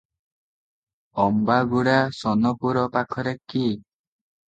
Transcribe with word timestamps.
ଅମ୍ବାଗୁଡା 1.27 1.95
ସୋନପୁର 2.23 2.89
ପାଖରେ 2.99 3.39
କି? 3.55 3.65